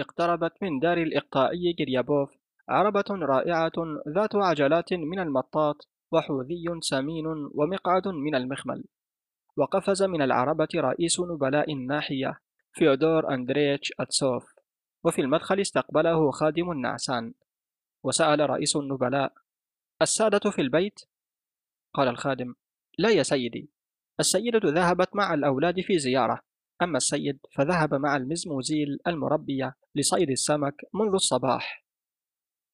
اقتربت 0.00 0.52
من 0.62 0.78
دار 0.78 0.98
الإقطاعي 0.98 1.72
جريابوف 1.78 2.30
عربة 2.68 3.04
رائعة 3.10 3.72
ذات 4.08 4.36
عجلات 4.36 4.92
من 4.92 5.18
المطاط 5.18 5.88
وحوذي 6.12 6.64
سمين 6.80 7.26
ومقعد 7.54 8.08
من 8.08 8.34
المخمل. 8.34 8.84
وقفز 9.56 10.02
من 10.02 10.22
العربة 10.22 10.68
رئيس 10.74 11.20
نبلاء 11.20 11.72
الناحية 11.72 12.40
فيودور 12.72 13.34
أندريتش 13.34 13.92
أتسوف 14.00 14.54
وفي 15.04 15.20
المدخل 15.20 15.60
استقبله 15.60 16.30
خادم 16.30 16.70
النعسان. 16.70 17.34
وسأل 18.02 18.50
رئيس 18.50 18.76
النبلاء 18.76 19.32
السادة 20.02 20.50
في 20.50 20.62
البيت؟ 20.62 21.00
قال 21.94 22.08
الخادم 22.08 22.54
لا 22.98 23.10
يا 23.10 23.22
سيدي 23.22 23.70
السيدة 24.20 24.60
ذهبت 24.64 25.16
مع 25.16 25.34
الأولاد 25.34 25.80
في 25.80 25.98
زيارة. 25.98 26.47
أما 26.82 26.96
السيد 26.96 27.38
فذهب 27.54 27.94
مع 27.94 28.16
المزموزيل 28.16 28.98
المربية 29.06 29.74
لصيد 29.94 30.30
السمك 30.30 30.74
منذ 30.94 31.14
الصباح. 31.14 31.84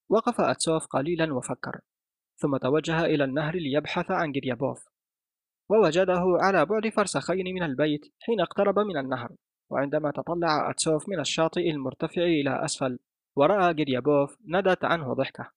وقف 0.08 0.40
أتسوف 0.40 0.86
قليلا 0.86 1.34
وفكر 1.34 1.80
ثم 2.36 2.56
توجه 2.56 3.04
إلى 3.04 3.24
النهر 3.24 3.56
ليبحث 3.56 4.10
عن 4.10 4.32
جريابوف. 4.32 4.88
ووجده 5.68 6.22
على 6.40 6.66
بعد 6.66 6.88
فرسخين 6.88 7.54
من 7.54 7.62
البيت 7.62 8.00
حين 8.20 8.40
اقترب 8.40 8.78
من 8.78 8.96
النهر 8.96 9.32
وعندما 9.70 10.10
تطلع 10.10 10.70
أتسوف 10.70 11.08
من 11.08 11.20
الشاطئ 11.20 11.70
المرتفع 11.70 12.22
إلى 12.22 12.64
أسفل 12.64 12.98
ورأى 13.36 13.74
جريابوف 13.74 14.36
ندت 14.48 14.84
عنه 14.84 15.14
ضحكة. 15.14 15.50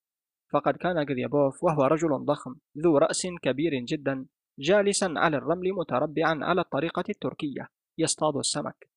فقد 0.54 0.78
كان 0.78 1.06
جريابوف 1.06 1.64
وهو 1.64 1.84
رجل 1.84 2.26
ضخم 2.26 2.56
ذو 2.78 2.98
رأس 2.98 3.28
كبير 3.42 3.74
جدا 3.74 4.26
جالسا 4.60 5.14
على 5.18 5.38
الرمل 5.38 5.74
متربعا 5.74 6.40
على 6.44 6.62
الطريقة 6.62 7.04
التركية. 7.10 7.77
يصطاد 7.98 8.38
السمك. 8.38 8.90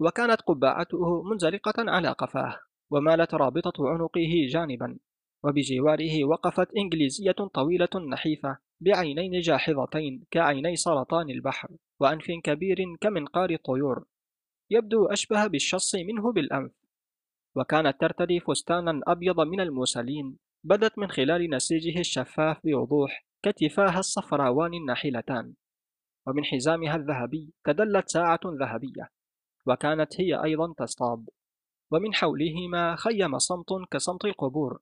وكانت 0.00 0.40
قبعته 0.40 1.22
منزلقة 1.22 1.74
على 1.78 2.08
قفاه 2.08 2.60
ومالت 2.90 3.34
رابطة 3.34 3.88
عنقه 3.88 4.46
جانبا. 4.48 4.98
وبجواره 5.44 6.24
وقفت 6.24 6.68
إنجليزية 6.76 7.36
طويلة 7.54 7.88
نحيفة 8.12 8.58
بعينين 8.80 9.40
جاحظتين 9.40 10.24
كعيني 10.30 10.76
سرطان 10.76 11.30
البحر 11.30 11.68
وأنف 12.00 12.26
كبير 12.44 12.96
كمنقار 13.00 13.50
الطيور 13.50 14.04
يبدو 14.70 15.06
أشبه 15.06 15.46
بالشص 15.46 15.94
منه 15.94 16.32
بالأنف. 16.32 16.72
وكانت 17.56 18.00
ترتدي 18.00 18.40
فستانا 18.40 19.00
أبيض 19.06 19.40
من 19.40 19.60
الموسلين 19.60 20.38
بدت 20.64 20.98
من 20.98 21.08
خلال 21.08 21.50
نسيجه 21.50 22.00
الشفاف 22.00 22.56
بوضوح 22.64 23.26
كتفاها 23.42 23.98
الصفراوان 23.98 24.74
الناحلتان. 24.74 25.54
ومن 26.28 26.44
حزامها 26.44 26.96
الذهبي 26.96 27.52
تدلت 27.64 28.08
ساعة 28.08 28.40
ذهبية 28.44 29.10
وكانت 29.66 30.20
هي 30.20 30.44
أيضا 30.44 30.72
تصطاد. 30.72 31.30
ومن 31.90 32.14
حولهما 32.14 32.96
خيم 32.96 33.38
صمت 33.38 33.68
كصمت 33.90 34.24
القبور. 34.24 34.80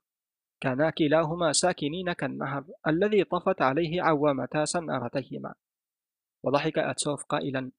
كانا 0.61 0.91
كلاهما 0.91 1.53
ساكنين 1.53 2.13
كالنهر 2.13 2.65
الذي 2.87 3.25
طفت 3.25 3.63
عليه 3.63 4.03
عوامتا 4.03 4.65
سنارتيهما 4.65 5.55
وضحك 6.43 6.79
أتسوف 6.79 7.25
قائلا 7.25 7.71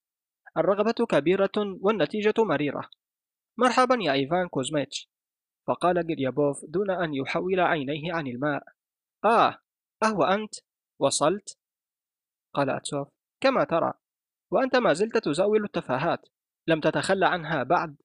الرغبة 0.58 1.06
كبيرة 1.10 1.52
والنتيجة 1.58 2.34
مريرة. 2.38 2.90
مرحبا 3.58 3.98
يا 4.02 4.14
إيفان 4.14 4.48
كوزميتش. 4.48 5.10
فقال 5.68 6.08
جريابوف 6.08 6.66
دون 6.66 6.92
أن 6.92 7.14
يحول 7.14 7.60
عينيه 7.60 8.14
عن 8.14 8.28
الماء. 8.28 8.64
آه 9.26 9.58
أهو 10.04 10.24
أنت. 10.24 10.56
وصلت؟ 11.00 11.58
قال 12.54 12.70
أتسوف. 12.70 13.17
كما 13.42 13.64
ترى 13.64 13.94
وأنت 14.52 14.76
ما 14.76 14.94
زلت 14.94 15.18
تزاول 15.18 15.64
التفاهات 15.64 16.30
لم 16.68 16.80
تتخلى 16.80 17.26
عنها 17.26 17.64
بعد؟ 17.64 17.96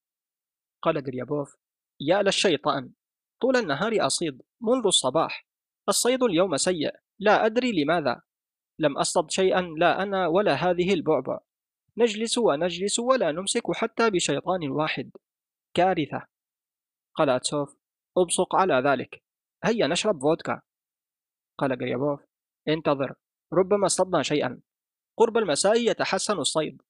قال 0.83 1.05
جريابوف 1.05 1.56
يا 2.00 2.22
للشيطان 2.22 2.92
طول 3.41 3.56
النهار 3.56 4.06
أصيد 4.06 4.42
منذ 4.61 4.86
الصباح 4.86 5.47
الصيد 5.89 6.22
اليوم 6.22 6.56
سيء 6.56 6.94
لا 7.19 7.47
أدري 7.47 7.83
لماذا 7.83 8.22
لم 8.78 8.98
أصطد 8.98 9.30
شيئا 9.30 9.61
لا 9.61 10.02
أنا 10.02 10.27
ولا 10.27 10.55
هذه 10.55 10.95
البعبع 10.95 11.40
نجلس 11.96 12.39
ونجلس 12.39 12.98
ولا 12.98 13.33
نمسك 13.33 13.62
حتى 13.74 14.11
بشيطان 14.11 14.70
واحد. 14.70 15.11
كارثة. 15.74 16.27
قال 17.14 17.30
أتسوف 17.30 17.77
أبصق 18.18 18.56
على 18.56 18.74
ذلك. 18.74 19.23
هيا 19.64 19.86
نشرب 19.86 20.20
فودكا. 20.20 20.61
قال 21.58 21.79
جريابوف 21.79 22.20
انتظر 22.68 23.14
ربما 23.52 23.86
اصطدنا 23.86 24.23
شيئا. 24.23 24.61
قرب 25.17 25.36
المساء 25.36 25.77
يتحسن 25.77 26.39
الصيد. 26.39 26.83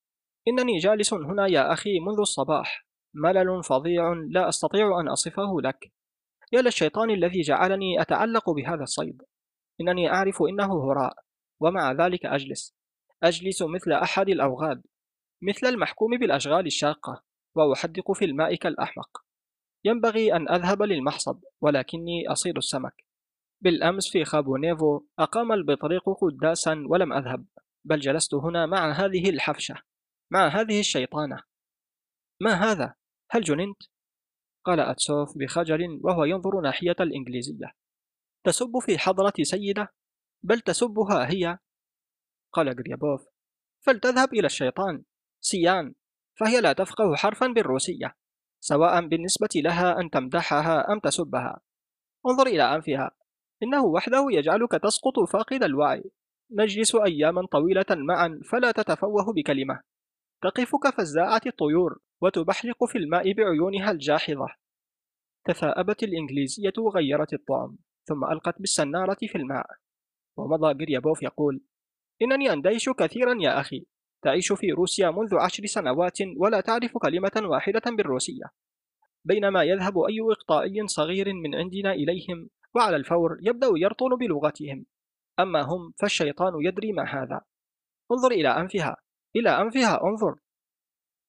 إنني 0.48 0.78
جالس 0.78 1.14
هنا 1.14 1.46
يا 1.46 1.72
أخي 1.72 2.00
منذ 2.00 2.20
الصباح. 2.20 2.86
ملل 3.14 3.62
فظيع. 3.64 4.12
لا 4.12 4.48
أستطيع 4.48 5.00
أن 5.00 5.08
أصفه 5.08 5.60
لك. 5.60 5.92
يا 6.52 6.62
للشيطان 6.62 7.10
الذي 7.10 7.40
جعلني 7.40 8.00
أتعلق 8.00 8.50
بهذا 8.50 8.82
الصيد. 8.82 9.22
إنني 9.80 10.12
أعرف 10.12 10.42
إنه 10.42 10.90
هراء 10.90 11.14
ومع 11.60 11.92
ذلك 11.92 12.26
أجلس. 12.26 12.74
أجلس 13.22 13.62
مثل 13.62 13.92
أحد 13.92 14.28
الأوغاد 14.28 14.82
مثل 15.42 15.66
المحكوم 15.66 16.18
بالأشغال 16.18 16.66
الشاقة 16.66 17.22
وأحدق 17.54 18.12
في 18.12 18.24
الماء 18.24 18.54
كالأحمق 18.54 19.24
ينبغي 19.84 20.36
أن 20.36 20.48
أذهب 20.48 20.82
للمحصد 20.82 21.40
ولكني 21.60 22.28
أصيد 22.28 22.56
السمك. 22.56 23.04
بالأمس 23.60 24.08
في 24.10 24.24
خابونيفو 24.24 25.00
أقام 25.18 25.52
البطريق 25.52 26.02
قداسا 26.20 26.84
ولم 26.88 27.12
أذهب. 27.12 27.44
بل 27.84 28.00
جلست 28.00 28.34
هنا 28.34 28.66
مع 28.66 28.92
هذه 28.92 29.30
الحفشة 29.30 29.82
مع 30.32 30.48
هذه 30.48 30.80
الشيطانة. 30.80 31.42
ما 32.40 32.52
هذا؟ 32.52 32.94
هل 33.30 33.42
جننت؟ 33.42 33.82
قال 34.64 34.80
أتسوف 34.80 35.38
بخجل 35.38 36.00
وهو 36.02 36.24
ينظر 36.24 36.60
ناحية 36.60 36.96
الإنجليزية. 37.00 37.72
تسب 38.44 38.78
في 38.78 38.98
حضرة 38.98 39.32
سيدة؟ 39.42 39.94
بل 40.42 40.60
تسبها 40.60 41.30
هي. 41.30 41.58
قال 42.52 42.76
جريابوف 42.76 43.26
فلتذهب 43.80 44.34
إلى 44.34 44.46
الشيطان. 44.46 45.04
سيان. 45.40 45.94
فهي 46.40 46.60
لا 46.60 46.72
تفقه 46.72 47.16
حرفا 47.16 47.46
بالروسية. 47.46 48.16
سواء 48.60 49.06
بالنسبة 49.06 49.48
لها 49.56 50.00
أن 50.00 50.10
تمدحها 50.10 50.92
أم 50.92 51.00
تسبها. 51.00 51.60
انظر 52.26 52.46
إلى 52.46 52.74
أنفها. 52.74 53.10
إنه 53.62 53.84
وحده 53.84 54.26
يجعلك 54.30 54.72
تسقط 54.72 55.30
فاقد 55.32 55.62
الوعي. 55.62 56.12
نجلس 56.52 56.94
أياما 56.94 57.46
طويلة 57.46 57.86
معا 57.90 58.40
فلا 58.44 58.70
تتفوه 58.70 59.32
بكلمة. 59.32 59.80
تقف 60.42 60.76
كفزاعة 60.76 61.40
الطيور 61.46 61.98
وتبحلق 62.20 62.84
في 62.84 62.98
الماء 62.98 63.32
بعيونها 63.32 63.90
الجاحظة. 63.90 64.46
تثاءبت 65.44 66.02
الإنجليزية 66.02 66.72
وغيرت 66.78 67.32
الطعم 67.32 67.76
ثم 68.04 68.24
ألقت 68.24 68.58
بالسنارة 68.58 69.16
في 69.20 69.38
الماء. 69.38 69.66
ومضى 70.36 70.74
جريابوف 70.74 71.22
يقول 71.22 71.60
إنني 72.22 72.52
أندهش 72.52 72.88
كثيرا 72.88 73.36
يا 73.40 73.60
أخي. 73.60 73.86
تعيش 74.22 74.52
في 74.52 74.70
روسيا 74.70 75.10
منذ 75.10 75.36
عشر 75.36 75.66
سنوات 75.66 76.18
ولا 76.36 76.60
تعرف 76.60 76.98
كلمة 76.98 77.32
واحدة 77.36 77.82
بالروسية. 77.86 78.44
بينما 79.24 79.62
يذهب 79.62 79.98
أي 79.98 80.20
إقطاعي 80.20 80.86
صغير 80.86 81.32
من 81.34 81.54
عندنا 81.54 81.92
إليهم 81.92 82.48
وعلى 82.74 82.96
الفور 82.96 83.38
يبدأ 83.42 83.68
يرطل 83.76 84.16
بلغتهم. 84.16 84.86
أما 85.40 85.62
هم 85.62 85.92
فالشيطان 86.00 86.52
يدري 86.60 86.92
ما 86.92 87.04
هذا. 87.04 87.40
انظر 88.12 88.30
إلى 88.30 88.48
أنفها. 88.48 88.96
إلى 89.36 89.50
أنفها 89.50 90.02
انظر. 90.04 90.38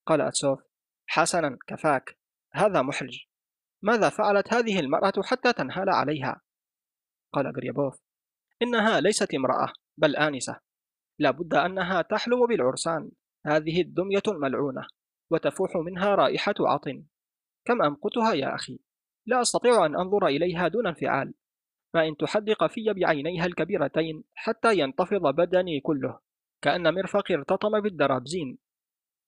قال 0.05 0.21
أتسوف 0.21 0.59
حسنا 1.07 1.57
كفاك. 1.67 2.17
هذا 2.53 2.81
محرج. 2.81 3.25
ماذا 3.81 4.09
فعلت 4.09 4.53
هذه 4.53 4.79
المرأة 4.79 5.13
حتى 5.23 5.53
تنهال 5.53 5.89
عليها؟ 5.89 6.41
قال 7.33 7.55
غريبوف 7.55 8.01
إنها 8.61 8.99
ليست 8.99 9.33
امرأة 9.33 9.73
بل 9.97 10.15
آنسة. 10.15 10.59
لابد 11.19 11.53
أنها 11.53 12.01
تحلم 12.01 12.45
بالعرسان. 12.47 13.11
هذه 13.45 13.81
الدمية 13.81 14.23
الملعونة 14.27 14.87
وتفوح 15.31 15.69
منها 15.75 16.15
رائحة 16.15 16.55
عطن. 16.59 17.05
كم 17.65 17.81
أمقتها 17.81 18.33
يا 18.33 18.55
أخي؟ 18.55 18.79
لا 19.25 19.41
أستطيع 19.41 19.85
أن 19.85 19.95
أنظر 19.95 20.27
إليها 20.27 20.67
دون 20.67 20.87
انفعال. 20.87 21.33
ما 21.95 22.07
إن 22.07 22.17
تحدق 22.17 22.67
في 22.67 22.93
بعينيها 22.93 23.45
الكبيرتين 23.45 24.23
حتى 24.35 24.77
ينتفض 24.77 25.35
بدني 25.35 25.79
كله 25.79 26.19
كأن 26.61 26.93
مرفقي 26.93 27.35
ارتطم 27.35 27.81
بالدرابزين. 27.81 28.57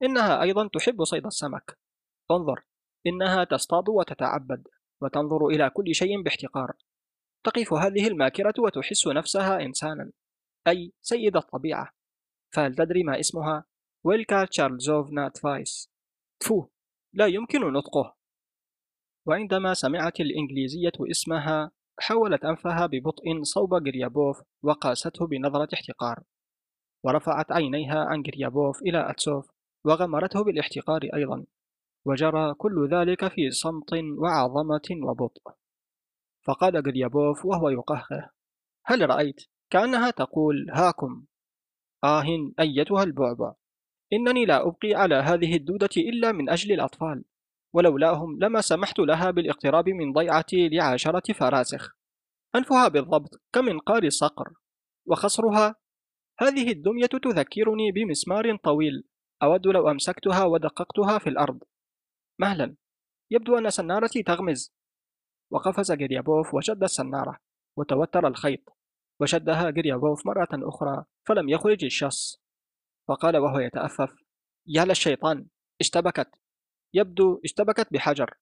إنها 0.03 0.41
أيضا 0.41 0.67
تحب 0.67 1.03
صيد 1.03 1.25
السمك. 1.25 1.79
انظر 2.31 2.63
إنها 3.07 3.44
تصطاد 3.44 3.89
وتتعبد 3.89 4.67
وتنظر 5.01 5.47
إلى 5.47 5.69
كل 5.69 5.95
شيء 5.95 6.21
باحتقار. 6.21 6.73
تقف 7.44 7.73
هذه 7.73 8.07
الماكرة 8.07 8.53
وتحس 8.59 9.07
نفسها 9.07 9.62
إنسانا 9.62 10.12
أي 10.67 10.94
سيد 11.01 11.38
الطبيعة. 11.38 11.89
فهل 12.53 12.75
تدري 12.75 13.03
ما 13.03 13.19
اسمها؟ 13.19 13.65
ويلكا 14.03 14.45
تشارلزوفنا 14.45 15.29
تفايس. 15.29 15.91
تفو 16.39 16.67
لا 17.13 17.25
يمكن 17.25 17.73
نطقه. 17.73 18.15
وعندما 19.27 19.73
سمعت 19.73 20.19
الإنجليزية 20.19 20.91
اسمها 21.12 21.71
حولت 22.00 22.45
أنفها 22.45 22.86
ببطء 22.86 23.44
صوب 23.44 23.83
جريابوف 23.83 24.42
وقاسته 24.63 25.27
بنظرة 25.27 25.69
احتقار 25.74 26.24
ورفعت 27.03 27.51
عينيها 27.51 28.06
عن 28.06 28.21
جريابوف 28.21 28.81
إلى 28.81 29.09
أتسوف 29.09 29.51
وغمرته 29.86 30.44
بالاحتقار 30.44 31.01
أيضا 31.13 31.45
وجرى 32.06 32.53
كل 32.53 32.89
ذلك 32.92 33.27
في 33.27 33.51
صمت 33.51 33.94
وعظمة 34.18 34.89
وبطء. 35.03 35.42
فقال 36.45 36.83
جريابوف 36.83 37.45
وهو 37.45 37.69
يقهقه 37.69 38.30
هل 38.86 39.09
رأيت 39.09 39.41
كأنها 39.69 40.12
تقول 40.12 40.71
هاكم؟ 40.71 41.25
آه 42.03 42.24
أيتها 42.59 43.03
البعبع 43.03 43.53
إنني 44.13 44.45
لا 44.45 44.68
أبقي 44.68 44.94
على 44.94 45.15
هذه 45.15 45.56
الدودة 45.56 45.89
إلا 45.98 46.31
من 46.31 46.50
أجل 46.50 46.71
الأطفال. 46.71 47.24
ولولاهم 47.75 48.39
لما 48.39 48.62
سمحت 48.62 49.00
لها 49.00 49.31
بالاقتراب 49.31 49.89
من 49.89 50.13
ضيعتي 50.13 50.69
لعشرة 50.69 51.33
فراسخ. 51.33 51.95
أنفها 52.56 52.88
بالضبط 52.88 53.42
كمنقار 53.54 54.04
الصقر 54.04 54.54
وخصرها 55.06 55.75
هذه 56.39 56.72
الدمية 56.72 57.06
تذكرني 57.06 57.92
بمسمار 57.92 58.56
طويل 58.56 59.04
أود 59.44 59.68
لو 59.68 59.89
أمسكتها 59.92 60.44
ودققتها 60.44 61.19
في 61.19 61.30
الأرض. 61.30 61.63
مهلا 62.39 62.75
يبدو 63.31 63.57
أن 63.57 63.69
سنارتي 63.69 64.24
تغمز. 64.24 64.74
وقفز 65.51 65.92
جريابوف 65.92 66.54
وشد 66.54 66.83
السنارة 66.83 67.38
وتوتر 67.77 68.27
الخيط 68.27 68.77
وشدها 69.22 69.69
جريابوف 69.69 70.25
مرة 70.25 70.50
أخرى 70.54 71.06
فلم 71.27 71.50
يخرج 71.50 71.86
الشص. 71.86 72.42
فقال 73.07 73.38
وهو 73.38 73.60
يتأفف 73.60 74.16
يا 74.68 74.86
للشيطان 74.86 75.48
اشتبكت. 75.81 76.44
يبدو 76.95 77.42
اشتبكت 77.45 77.94
بحجر. 77.94 78.33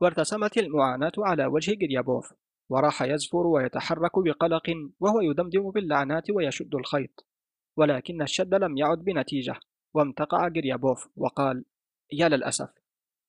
وارتسمت 0.00 0.58
المعاناة 0.58 1.12
على 1.18 1.46
وجه 1.46 1.74
جريابوف 1.74 2.34
وراح 2.68 3.02
يزفر 3.02 3.46
ويتحرك 3.46 4.18
بقلق 4.18 4.70
وهو 5.00 5.20
يدمدم 5.20 5.70
باللعنات 5.70 6.30
ويشد 6.30 6.74
الخيط. 6.74 7.26
ولكن 7.76 8.22
الشد 8.22 8.54
لم 8.54 8.76
يعد 8.76 8.98
بنتيجة 8.98 9.60
وامتقع 9.94 10.48
جريابوف 10.48 11.08
وقال 11.16 11.64
يا 12.12 12.28
للأسف 12.28 12.70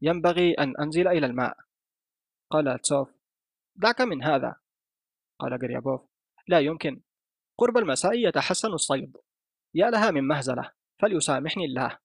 ينبغي 0.01 0.54
أن 0.54 0.74
أنزل 0.77 1.07
إلى 1.07 1.25
الماء. 1.25 1.57
قال 2.50 2.80
تسوف 2.80 3.10
دعك 3.75 4.01
من 4.01 4.24
هذا. 4.24 4.56
قال 5.39 5.60
جريابوف 5.60 6.01
لا 6.48 6.60
يمكن 6.60 7.01
قرب 7.57 7.77
المساء 7.77 8.13
يتحسن 8.13 8.74
الصيد. 8.74 9.18
يا 9.74 9.89
لها 9.89 10.12
من 10.12 10.24
مهزلة 10.24 10.72
فليسامحني 11.00 11.65
الله. 11.65 11.98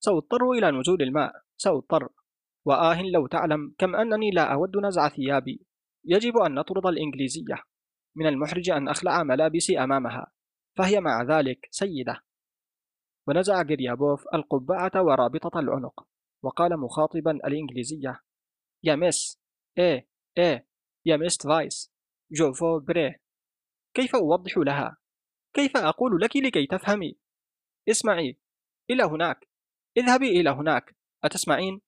سأضطر 0.00 0.50
إلى 0.50 0.70
نزول 0.70 1.02
الماء. 1.02 1.32
سأضطر. 1.56 2.08
وآه 2.64 3.02
لو 3.02 3.26
تعلم 3.26 3.74
كم 3.78 3.96
أنني 3.96 4.30
لا 4.30 4.52
أود 4.52 4.76
نزع 4.76 5.08
ثيابي. 5.08 5.66
يجب 6.04 6.36
أن 6.36 6.54
نطرد 6.54 6.86
الإنجليزية. 6.86 7.62
من 8.16 8.26
المحرج 8.26 8.70
أن 8.70 8.88
أخلع 8.88 9.22
ملابسي 9.22 9.78
أمامها. 9.78 10.32
فهي 10.78 11.00
مع 11.00 11.22
ذلك 11.22 11.68
سيدة. 11.70 12.20
ونزع 13.28 13.62
جريابوف 13.62 14.24
القبعة 14.34 14.92
ورابطة 14.94 15.58
العنق. 15.58 16.06
وقال 16.42 16.80
مخاطبا 16.80 17.30
الإنجليزية. 17.30 18.20
يا 18.84 18.96
miss 18.96 19.40
إيه 19.78 20.08
إيه. 20.38 20.66
يا 21.06 21.16
miss 21.16 21.38
فايس 21.46 21.92
je 22.32 22.47
vous 22.47 22.78
prie. 22.78 23.14
كيف 23.94 24.16
أوضح 24.16 24.58
لها؟ 24.58 24.96
كيف 25.54 25.76
أقول 25.76 26.20
لك 26.20 26.36
لكي 26.36 26.66
تفهمي؟ 26.66 27.18
اسمعي. 27.88 28.38
إلى 28.90 29.02
هناك. 29.02 29.49
اذهبي 29.96 30.40
إلى 30.40 30.50
هناك. 30.50 30.96
أتسمعين؟ 31.24 31.80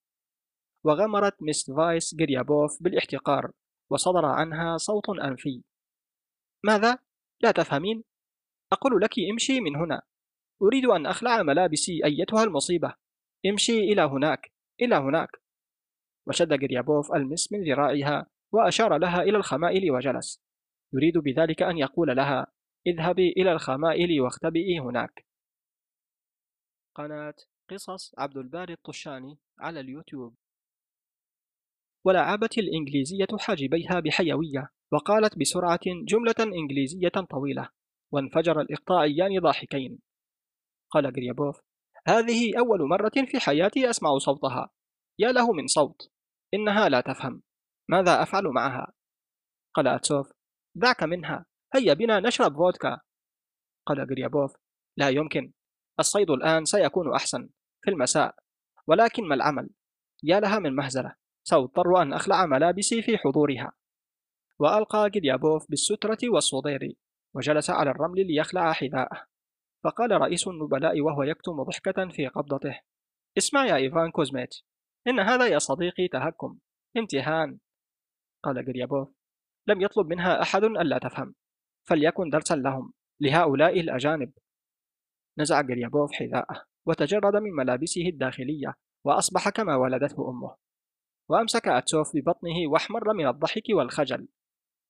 وغمرت 0.85 1.43
مس 1.43 1.71
فايس 1.71 2.15
جريابوف 2.15 2.83
بالاحتقار 2.83 3.53
وصدر 3.91 4.25
عنها 4.25 4.77
صوت 4.77 5.09
أنفي. 5.09 5.63
ماذا؟ 6.65 6.99
لا 7.41 7.51
تفهمين؟ 7.51 8.05
أقول 8.73 9.01
لك 9.01 9.11
امشي 9.33 9.61
من 9.61 9.77
هنا. 9.77 10.03
أريد 10.63 10.85
أن 10.85 11.07
أخلع 11.07 11.43
ملابسي 11.43 12.05
أيتها 12.05 12.45
المصيبة. 12.45 12.95
امشي 13.47 13.79
إلى 13.79 14.03
هناك. 14.03 14.53
إلى 14.81 14.97
هناك. 14.97 15.31
وشد 16.27 16.53
جريابوف 16.53 17.13
المس 17.13 17.53
من 17.53 17.63
ذراعها 17.65 18.27
وأشار 18.53 18.99
لها 18.99 19.23
إلى 19.23 19.37
الخمائل 19.37 19.91
وجلس. 19.91 20.43
يريد 20.93 21.19
بذلك 21.19 21.63
أن 21.63 21.79
يقول 21.79 22.17
لها 22.17 22.47
اذهبي 22.87 23.29
إلى 23.29 23.53
الخمائل 23.53 24.21
واختبئي 24.21 24.79
هناك. 24.79 25.27
قناة 26.95 27.35
قصص 27.73 28.13
عبد 28.19 28.37
الباري 28.37 28.73
الطشاني 28.73 29.39
على 29.59 29.81
اليوتيوب. 29.81 30.35
ولعبت 32.05 32.59
الإنجليزية 32.59 33.27
حاجبيها 33.39 34.01
بحيوية 34.01 34.71
وقالت 34.93 35.39
بسرعة 35.39 35.81
جملة 35.85 36.35
إنجليزية 36.41 37.09
طويلة 37.31 37.69
وانفجر 38.13 38.61
الإقطاعيان 38.61 39.41
ضاحكين 39.41 39.99
قال 40.91 41.13
جريابوف 41.13 41.61
هذه 42.09 42.59
أول 42.59 42.89
مرة 42.89 43.13
في 43.27 43.41
حياتي 43.41 43.91
أسمع 43.91 44.19
صوتها. 44.19 44.71
يا 45.19 45.33
له 45.33 45.53
من 45.53 45.67
صوت 45.67 46.11
إنها 46.55 46.89
لا 46.89 47.01
تفهم. 47.01 47.43
ماذا 47.91 48.23
أفعل 48.23 48.45
معها؟ 48.45 48.93
قال 49.75 49.89
أتسوف 49.89 50.33
دعك 50.75 51.03
منها. 51.03 51.47
هيا 51.75 51.95
بنا 51.95 52.21
نشرب 52.21 52.57
فودكا 52.57 53.01
قال 53.87 54.07
جريابوف 54.07 54.57
لا 54.97 55.09
يمكن. 55.09 55.53
الصيد 56.01 56.31
الآن 56.31 56.65
سيكون 56.65 57.15
أحسن. 57.15 57.49
في 57.83 57.91
المساء. 57.91 58.35
ولكن 58.87 59.29
ما 59.29 59.35
العمل؟ 59.35 59.71
يا 60.23 60.41
لها 60.41 60.59
من 60.59 60.77
مهزلة. 60.77 61.15
سأضطر 61.45 62.03
أن 62.03 62.13
أخلع 62.13 62.47
ملابسي 62.47 63.03
في 63.03 63.19
حضورها. 63.19 63.73
وألقى 64.59 65.11
جريابوف 65.11 65.71
بالسترة 65.71 66.19
والصدير 66.25 66.97
وجلس 67.35 67.71
على 67.71 67.91
الرمل 67.91 68.27
ليخلع 68.27 68.73
حذاءه. 68.73 69.27
فقال 69.85 70.11
رئيس 70.11 70.49
النبلاء 70.49 71.01
وهو 71.01 71.23
يكتم 71.23 71.63
ضحكة 71.63 72.09
في 72.09 72.27
قبضته. 72.27 72.81
اسمع 73.39 73.67
يا 73.67 73.77
إيفان 73.77 74.11
كوزميت 74.11 74.55
إن 75.07 75.21
هذا 75.21 75.47
يا 75.47 75.59
صديقي 75.59 76.09
تهكم. 76.09 76.59
امتحان 76.97 77.59
قال 78.43 78.65
جريابوف 78.65 79.09
لم 79.67 79.81
يطلب 79.81 80.07
منها 80.07 80.43
أحد 80.43 80.65
ألا 80.65 80.99
تفهم. 80.99 81.35
فليكن 81.89 82.31
درسا 82.31 82.55
لهم 82.55 82.93
لهؤلاء 83.21 83.81
الأجانب. 83.81 84.33
نزع 85.39 85.61
جريابوف 85.61 86.13
حذاءه. 86.13 86.65
وتجرد 86.87 87.37
من 87.37 87.51
ملابسه 87.51 88.09
الداخلية 88.09 88.75
وأصبح 89.05 89.49
كما 89.49 89.77
ولدته 89.77 90.31
أمه. 90.31 90.57
وأمسك 91.29 91.69
أتسوف 91.69 92.17
ببطنه 92.17 92.69
وأحمر 92.69 93.15
من 93.15 93.27
الضحك 93.27 93.63
والخجل. 93.71 94.29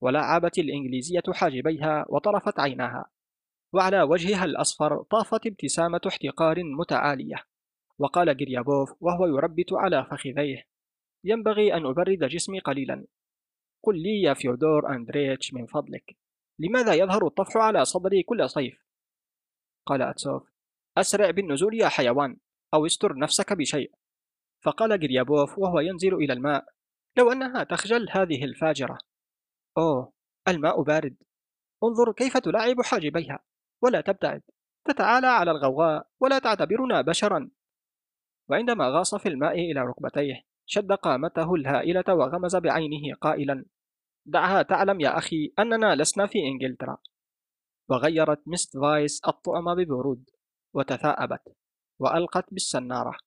ولعبت 0.01 0.59
الإنجليزية 0.59 1.23
حاجبيها 1.33 2.05
وطرفت 2.09 2.61
عيناها. 2.61 3.05
وعلى 3.73 4.03
وجهها 4.03 4.45
الأصفر 4.45 5.03
طافت 5.03 5.47
ابتسامة 5.47 6.01
احتقار 6.07 6.65
متعالية. 6.65 7.37
وقال 7.99 8.37
جريابوف 8.37 8.93
وهو 9.01 9.27
يربت 9.27 9.73
على 9.73 10.05
فخذيه 10.05 10.65
ينبغي 11.25 11.75
أن 11.75 11.87
أبرد 11.87 12.19
جسمي 12.19 12.59
قليلا. 12.59 13.07
قل 13.83 14.03
لي 14.03 14.23
يا 14.23 14.35
فيودور 14.35 14.95
أندريتش 14.95 15.55
من 15.55 15.67
فضلك 15.67 16.17
لماذا 16.59 16.95
يظهر 16.95 17.27
الطفح 17.27 17.57
على 17.57 17.85
صدري 17.85 18.23
كل 18.23 18.51
صيف؟ 18.51 18.87
قال 19.87 20.03
أتسوف 20.03 20.52
أسرع 20.99 21.31
بالنزول 21.31 21.75
يا 21.75 21.89
حيوان 21.89 22.37
أو 22.75 22.87
استر 22.87 23.19
نفسك 23.19 23.53
بشيء. 23.53 23.93
فقال 24.65 25.01
جريابوف 25.01 25.59
وهو 25.59 25.81
ينزل 25.81 26.15
إلى 26.15 26.33
الماء 26.33 26.65
لو 27.19 27.33
أنها 27.33 27.65
تخجل 27.65 28.07
هذه 28.11 28.45
الفاجرة. 28.45 28.99
أوه 29.79 30.13
الماء 30.49 30.83
بارد. 30.83 31.17
انظر 31.85 32.13
كيف 32.13 32.37
تلاعب 32.37 32.83
حاجبيها 32.83 33.39
ولا 33.83 34.01
تبتعد. 34.01 34.43
تتعالى 34.85 35.27
على 35.27 35.51
الغوغاء 35.51 36.07
ولا 36.21 36.39
تعتبرنا 36.39 37.01
بشرا. 37.01 37.51
وعندما 38.49 38.89
غاص 38.89 39.15
في 39.15 39.29
الماء 39.29 39.59
إلى 39.59 39.81
ركبتيه 39.81 40.43
شد 40.67 40.93
قامته 40.93 41.55
الهائلة 41.55 42.05
وغمز 42.09 42.57
بعينه 42.57 43.15
قائلا 43.15 43.65
دعها 44.27 44.63
تعلم 44.63 45.01
يا 45.01 45.19
أخي 45.19 45.53
أننا 45.59 45.95
لسنا 45.95 46.27
في 46.27 46.39
إنجلترا. 46.39 46.97
وغيرت 47.89 48.43
مست 48.47 48.77
فايس 48.77 49.21
الطعم 49.29 49.75
ببرود. 49.75 50.31
وتثاءبت 50.75 51.57
وألقت 51.99 52.55
بالسنارة 52.55 53.19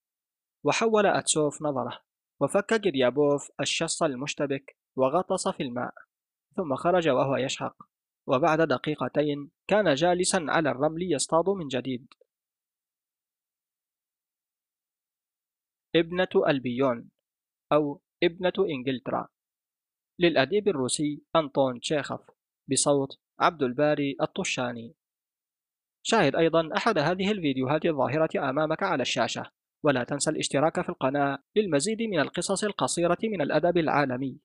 وحول 0.63 1.05
أتسوف 1.05 1.61
نظرة 1.61 2.01
وفك 2.39 2.73
جريابوف 2.73 3.51
الشص 3.59 4.03
المشتبك 4.03 4.77
وغطس 4.95 5.47
في 5.47 5.63
الماء 5.63 5.93
ثم 6.55 6.75
خرج 6.75 7.09
وهو 7.09 7.35
يشهق. 7.35 7.75
وبعد 8.27 8.61
دقيقتين 8.61 9.51
كان 9.67 9.93
جالسا 9.93 10.45
على 10.49 10.69
الرمل 10.69 11.13
يصطاد 11.13 11.49
من 11.49 11.67
جديد. 11.67 12.07
ابنة 15.95 16.47
ألبيون 16.47 17.09
أو 17.71 18.01
ابنة 18.23 18.53
إنجلترا. 18.59 19.27
للأديب 20.19 20.67
الروسي 20.67 21.23
أنطون 21.35 21.79
تشيخوف 21.79 22.21
بصوت 22.71 23.19
عبد 23.39 23.63
الباري 23.63 24.17
الطشاني. 24.21 24.95
شاهد 26.07 26.35
أيضا 26.35 26.69
أحد 26.77 26.97
هذه 26.97 27.31
الفيديوهات 27.31 27.85
الظاهرة 27.85 28.49
أمامك 28.49 28.83
على 28.83 29.01
الشاشة 29.01 29.45
ولا 29.83 30.03
تنسى 30.03 30.29
الاشتراك 30.29 30.81
في 30.81 30.89
القناة 30.89 31.39
للمزيد 31.55 32.01
من 32.01 32.19
القصص 32.19 32.63
القصيرة 32.63 33.17
من 33.23 33.41
الأدب 33.41 33.77
العالمي. 33.77 34.37